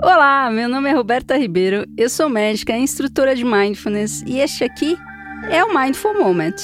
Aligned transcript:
Olá, 0.00 0.50
meu 0.50 0.68
nome 0.68 0.88
é 0.88 0.92
Roberta 0.92 1.36
Ribeiro, 1.36 1.86
eu 1.96 2.08
sou 2.08 2.28
médica, 2.28 2.76
instrutora 2.76 3.36
de 3.36 3.44
Mindfulness 3.44 4.22
e 4.26 4.40
este 4.40 4.64
aqui 4.64 4.96
é 5.50 5.62
o 5.62 5.74
Mindful 5.74 6.14
Moment, 6.14 6.54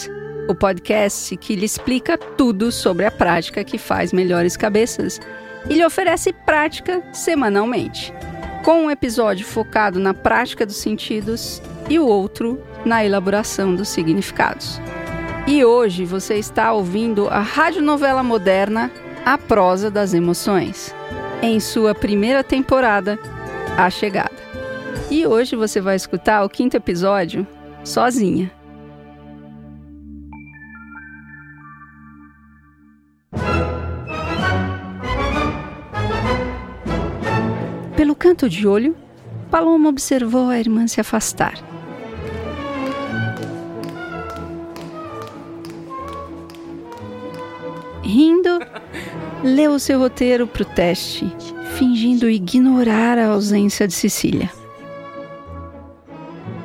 o 0.49 0.55
podcast 0.55 1.37
que 1.37 1.55
lhe 1.55 1.65
explica 1.65 2.17
tudo 2.17 2.73
sobre 2.73 3.05
a 3.05 3.11
prática 3.11 3.63
que 3.63 3.77
faz 3.77 4.13
melhores 4.13 4.57
cabeças 4.57 5.21
e 5.69 5.75
lhe 5.75 5.85
oferece 5.85 6.33
prática 6.33 7.03
semanalmente, 7.13 8.13
com 8.65 8.85
um 8.85 8.91
episódio 8.91 9.47
focado 9.47 10.01
na 10.01 10.15
prática 10.15 10.65
dos 10.65 10.77
sentidos 10.77 11.63
e 11.89 11.99
o 11.99 12.07
outro 12.07 12.61
na 12.85 13.05
elaboração 13.05 13.75
dos 13.75 13.89
significados. 13.89 14.81
E 15.47 15.65
hoje 15.65 16.05
você 16.05 16.35
está 16.37 16.73
ouvindo 16.73 17.29
a 17.29 17.41
radionovela 17.41 18.23
moderna 18.23 18.91
A 19.25 19.39
Prosa 19.39 19.91
das 19.91 20.13
Emoções 20.13 20.95
em 21.43 21.61
sua 21.61 21.95
primeira 21.95 22.43
temporada, 22.43 23.19
A 23.77 23.89
Chegada. 23.91 24.37
E 25.11 25.27
hoje 25.27 25.57
você 25.57 25.81
vai 25.81 25.97
escutar 25.97 26.45
o 26.45 26.49
quinto 26.49 26.77
episódio 26.77 27.47
sozinha. 27.85 28.51
Pelo 37.97 38.15
canto 38.15 38.49
de 38.49 38.67
olho, 38.67 38.97
Paloma 39.51 39.89
observou 39.89 40.49
a 40.49 40.59
irmã 40.59 40.87
se 40.87 41.01
afastar. 41.01 41.55
Rindo, 48.03 48.61
leu 49.43 49.73
o 49.73 49.79
seu 49.79 49.99
roteiro 49.99 50.47
para 50.47 50.63
o 50.63 50.65
teste, 50.65 51.27
fingindo 51.77 52.29
ignorar 52.29 53.19
a 53.19 53.27
ausência 53.27 53.87
de 53.87 53.95
Cecília. 53.95 54.51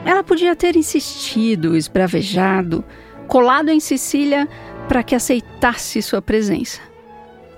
Ela 0.06 0.24
podia 0.24 0.56
ter 0.56 0.76
insistido, 0.76 1.76
esbravejado, 1.76 2.84
colado 3.28 3.70
em 3.70 3.80
Cecília 3.80 4.48
para 4.88 5.04
que 5.04 5.16
aceitasse 5.16 6.02
sua 6.02 6.22
presença. 6.22 6.82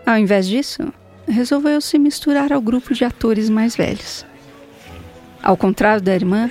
Ao 0.05 0.17
invés 0.17 0.47
disso, 0.47 0.93
resolveu 1.27 1.81
se 1.81 1.97
misturar 1.97 2.53
ao 2.53 2.61
grupo 2.61 2.93
de 2.93 3.03
atores 3.03 3.49
mais 3.49 3.75
velhos. 3.75 4.25
Ao 5.41 5.57
contrário 5.57 6.01
da 6.01 6.13
irmã, 6.13 6.49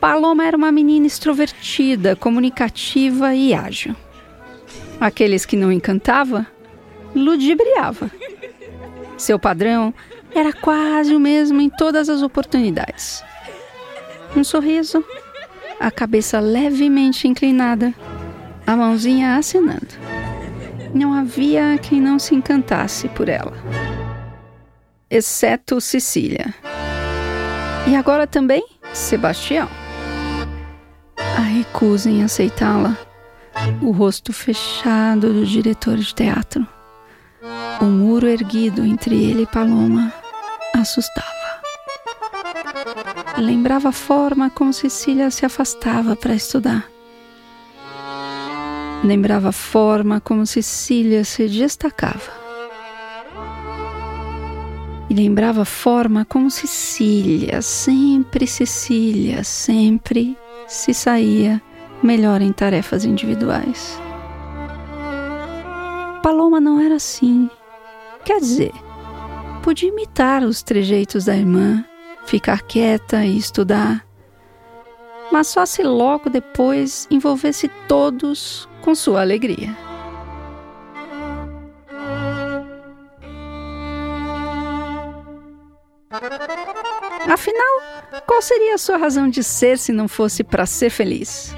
Paloma 0.00 0.44
era 0.44 0.56
uma 0.56 0.70
menina 0.70 1.06
extrovertida, 1.06 2.14
comunicativa 2.14 3.34
e 3.34 3.52
ágil. 3.52 3.94
Aqueles 5.00 5.44
que 5.44 5.56
não 5.56 5.72
encantava, 5.72 6.46
ludibriava. 7.14 8.10
Seu 9.16 9.38
padrão 9.38 9.92
era 10.34 10.52
quase 10.52 11.14
o 11.14 11.20
mesmo 11.20 11.60
em 11.60 11.68
todas 11.68 12.08
as 12.08 12.22
oportunidades. 12.22 13.22
Um 14.36 14.44
sorriso, 14.44 15.04
a 15.78 15.90
cabeça 15.90 16.38
levemente 16.40 17.26
inclinada, 17.26 17.92
a 18.66 18.76
mãozinha 18.76 19.36
acenando. 19.36 19.88
Não 20.94 21.12
havia 21.12 21.78
quem 21.78 22.00
não 22.00 22.18
se 22.18 22.34
encantasse 22.34 23.08
por 23.08 23.28
ela. 23.28 23.52
Exceto 25.10 25.80
Cecília. 25.80 26.54
E 27.88 27.96
agora 27.96 28.26
também 28.26 28.64
Sebastião. 28.92 29.68
A 31.16 31.40
recusa 31.40 32.08
em 32.08 32.22
aceitá-la, 32.22 32.96
o 33.82 33.90
rosto 33.90 34.32
fechado 34.32 35.32
do 35.32 35.44
diretor 35.44 35.96
de 35.96 36.14
teatro 36.14 36.66
muro 38.20 38.28
erguido 38.28 38.84
entre 38.84 39.14
ele 39.14 39.44
e 39.44 39.46
Paloma 39.46 40.12
assustava. 40.74 41.26
Lembrava 43.38 43.88
a 43.88 43.92
forma 43.92 44.50
como 44.50 44.74
Cecília 44.74 45.30
se 45.30 45.46
afastava 45.46 46.14
para 46.14 46.34
estudar. 46.34 46.86
Lembrava 49.02 49.48
a 49.48 49.52
forma 49.52 50.20
como 50.20 50.44
Cecília 50.44 51.24
se 51.24 51.48
destacava. 51.48 52.30
E 55.08 55.14
lembrava 55.14 55.62
a 55.62 55.64
forma 55.64 56.26
como 56.26 56.50
Cecília, 56.50 57.62
sempre 57.62 58.46
Cecília, 58.46 59.42
sempre 59.42 60.36
se 60.68 60.92
saía 60.92 61.62
melhor 62.02 62.42
em 62.42 62.52
tarefas 62.52 63.06
individuais. 63.06 63.98
Paloma 66.22 66.60
não 66.60 66.78
era 66.78 66.96
assim. 66.96 67.48
Quer 68.24 68.40
dizer, 68.40 68.72
podia 69.62 69.88
imitar 69.88 70.42
os 70.42 70.62
trejeitos 70.62 71.24
da 71.24 71.36
irmã, 71.36 71.84
ficar 72.26 72.62
quieta 72.62 73.24
e 73.24 73.36
estudar, 73.36 74.06
mas 75.32 75.46
só 75.46 75.64
se 75.64 75.82
logo 75.82 76.28
depois 76.28 77.06
envolvesse 77.10 77.68
todos 77.88 78.68
com 78.82 78.94
sua 78.94 79.20
alegria. 79.20 79.76
Afinal, 87.28 87.82
qual 88.26 88.42
seria 88.42 88.74
a 88.74 88.78
sua 88.78 88.96
razão 88.96 89.28
de 89.28 89.44
ser 89.44 89.78
se 89.78 89.92
não 89.92 90.08
fosse 90.08 90.42
para 90.42 90.66
ser 90.66 90.90
feliz? 90.90 91.54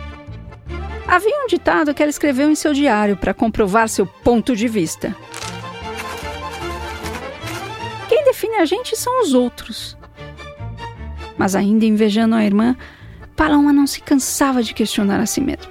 Havia 1.09 1.45
um 1.45 1.47
ditado 1.47 1.95
que 1.95 2.03
ela 2.03 2.11
escreveu 2.11 2.51
em 2.51 2.55
seu 2.55 2.73
diário 2.73 3.17
para 3.17 3.35
comprovar 3.35 3.89
seu 3.89 4.07
ponto 4.07 4.55
de 4.55 4.69
vista. 4.69 5.17
Define 8.43 8.57
a 8.57 8.65
gente 8.65 8.97
são 8.97 9.23
os 9.23 9.35
outros. 9.35 9.97
Mas 11.39 11.55
ainda 11.55 11.85
invejando 11.85 12.35
a 12.35 12.45
irmã, 12.45 12.77
Paloma 13.37 13.73
não 13.73 13.87
se 13.87 14.01
cansava 14.01 14.65
de 14.65 14.75
questionar 14.75 15.21
a 15.21 15.27
si 15.27 15.41
mesma. 15.41 15.71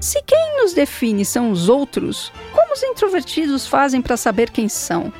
Se 0.00 0.22
quem 0.22 0.62
nos 0.62 0.72
define 0.72 1.26
são 1.26 1.50
os 1.50 1.68
outros, 1.68 2.32
como 2.54 2.72
os 2.72 2.82
introvertidos 2.82 3.66
fazem 3.66 4.00
para 4.00 4.16
saber 4.16 4.50
quem 4.50 4.66
são? 4.66 5.12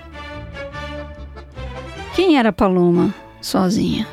Quem 2.15 2.39
era 2.39 2.51
Paloma 2.51 3.15
sozinha? 3.43 4.09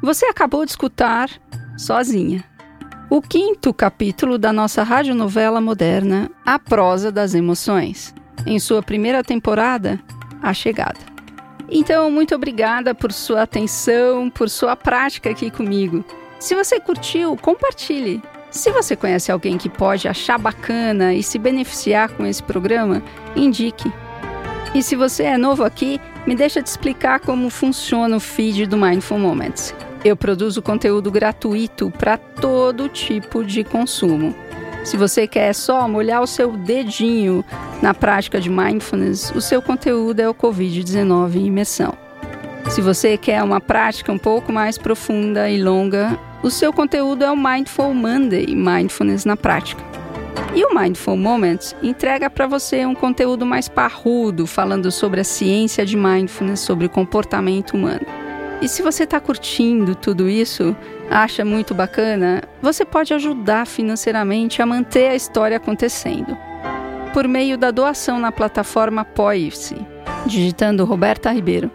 Você 0.00 0.24
acabou 0.26 0.64
de 0.64 0.70
escutar 0.70 1.28
Sozinha. 1.76 2.42
O 3.10 3.20
quinto 3.20 3.74
capítulo 3.74 4.38
da 4.38 4.50
nossa 4.50 4.82
radionovela 4.82 5.60
moderna 5.60 6.30
A 6.44 6.58
Prosa 6.58 7.12
das 7.12 7.34
Emoções, 7.34 8.14
em 8.46 8.58
sua 8.58 8.82
primeira 8.82 9.22
temporada, 9.24 10.00
A 10.42 10.54
Chegada. 10.54 10.98
Então, 11.68 12.10
muito 12.10 12.34
obrigada 12.34 12.94
por 12.94 13.12
sua 13.12 13.42
atenção, 13.42 14.30
por 14.30 14.48
sua 14.48 14.76
prática 14.76 15.30
aqui 15.30 15.50
comigo. 15.50 16.04
Se 16.38 16.54
você 16.54 16.78
curtiu, 16.78 17.36
compartilhe. 17.36 18.22
Se 18.50 18.70
você 18.70 18.94
conhece 18.94 19.32
alguém 19.32 19.58
que 19.58 19.68
pode 19.68 20.06
achar 20.06 20.38
bacana 20.38 21.12
e 21.12 21.22
se 21.22 21.38
beneficiar 21.38 22.10
com 22.10 22.24
esse 22.24 22.42
programa, 22.42 23.02
indique. 23.34 23.92
E 24.74 24.82
se 24.82 24.94
você 24.94 25.24
é 25.24 25.36
novo 25.36 25.64
aqui, 25.64 26.00
me 26.26 26.34
deixa 26.34 26.62
te 26.62 26.66
explicar 26.66 27.20
como 27.20 27.50
funciona 27.50 28.16
o 28.16 28.20
feed 28.20 28.66
do 28.66 28.76
Mindful 28.76 29.18
Moments. 29.18 29.74
Eu 30.04 30.16
produzo 30.16 30.62
conteúdo 30.62 31.10
gratuito 31.10 31.90
para 31.90 32.16
todo 32.16 32.88
tipo 32.88 33.42
de 33.42 33.64
consumo. 33.64 34.34
Se 34.86 34.96
você 34.96 35.26
quer 35.26 35.52
só 35.52 35.88
molhar 35.88 36.22
o 36.22 36.28
seu 36.28 36.52
dedinho 36.52 37.44
na 37.82 37.92
prática 37.92 38.40
de 38.40 38.48
mindfulness, 38.48 39.32
o 39.34 39.40
seu 39.40 39.60
conteúdo 39.60 40.20
é 40.20 40.28
o 40.28 40.32
Covid-19 40.32 41.34
em 41.34 41.46
imersão. 41.46 41.92
Se 42.70 42.80
você 42.80 43.16
quer 43.16 43.42
uma 43.42 43.60
prática 43.60 44.12
um 44.12 44.18
pouco 44.18 44.52
mais 44.52 44.78
profunda 44.78 45.50
e 45.50 45.60
longa, 45.60 46.16
o 46.40 46.52
seu 46.52 46.72
conteúdo 46.72 47.24
é 47.24 47.30
o 47.32 47.36
Mindful 47.36 47.92
Monday 47.92 48.54
Mindfulness 48.54 49.24
na 49.24 49.36
prática. 49.36 49.82
E 50.54 50.64
o 50.64 50.72
Mindful 50.72 51.16
Moments 51.16 51.74
entrega 51.82 52.30
para 52.30 52.46
você 52.46 52.86
um 52.86 52.94
conteúdo 52.94 53.44
mais 53.44 53.68
parrudo, 53.68 54.46
falando 54.46 54.92
sobre 54.92 55.20
a 55.20 55.24
ciência 55.24 55.84
de 55.84 55.96
mindfulness, 55.96 56.60
sobre 56.60 56.86
o 56.86 56.90
comportamento 56.90 57.72
humano. 57.72 58.06
E 58.62 58.68
se 58.68 58.82
você 58.82 59.02
está 59.02 59.18
curtindo 59.18 59.96
tudo 59.96 60.28
isso, 60.28 60.76
acha 61.10 61.44
muito 61.44 61.74
bacana, 61.74 62.42
você 62.60 62.84
pode 62.84 63.14
ajudar 63.14 63.66
financeiramente 63.66 64.60
a 64.60 64.66
manter 64.66 65.08
a 65.08 65.14
história 65.14 65.56
acontecendo. 65.56 66.36
Por 67.12 67.26
meio 67.26 67.56
da 67.56 67.70
doação 67.70 68.18
na 68.18 68.30
plataforma 68.30 69.02
Apoie-se, 69.02 69.76
digitando 70.26 70.84
Roberta 70.84 71.30
Ribeiro. 71.32 71.70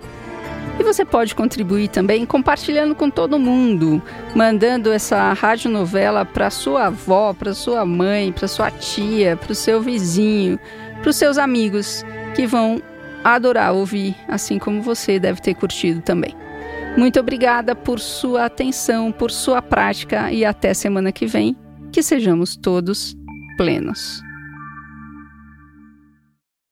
E 0.79 0.83
você 0.83 1.03
pode 1.03 1.35
contribuir 1.35 1.89
também 1.89 2.25
compartilhando 2.25 2.95
com 2.95 3.09
todo 3.09 3.39
mundo, 3.39 4.01
mandando 4.35 4.91
essa 4.91 5.33
radionovela 5.33 6.25
para 6.25 6.49
sua 6.49 6.87
avó, 6.87 7.33
para 7.33 7.53
sua 7.53 7.85
mãe, 7.85 8.31
para 8.31 8.47
sua 8.47 8.71
tia, 8.71 9.35
para 9.35 9.51
o 9.51 9.55
seu 9.55 9.81
vizinho, 9.81 10.59
para 11.01 11.09
os 11.09 11.15
seus 11.15 11.37
amigos 11.37 12.05
que 12.35 12.47
vão 12.47 12.81
adorar 13.23 13.73
ouvir, 13.73 14.15
assim 14.27 14.57
como 14.57 14.81
você 14.81 15.19
deve 15.19 15.41
ter 15.41 15.53
curtido 15.53 16.01
também. 16.01 16.40
Muito 16.97 17.19
obrigada 17.19 17.75
por 17.75 17.99
sua 17.99 18.45
atenção, 18.45 19.11
por 19.11 19.31
sua 19.31 19.61
prática 19.61 20.31
e 20.31 20.43
até 20.43 20.73
semana 20.73 21.11
que 21.11 21.25
vem. 21.25 21.55
Que 21.91 22.03
sejamos 22.03 22.55
todos 22.55 23.15
plenos. 23.57 24.21